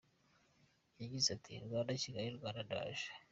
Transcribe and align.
Yagize 1.01 1.27
ati” 1.35 1.51
Rwanda 1.65 1.99
Kigali, 2.01 2.29
Rwanda, 2.37 2.61
ndaje…”. 2.67 3.09